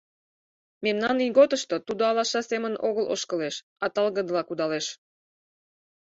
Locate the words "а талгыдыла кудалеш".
3.83-4.85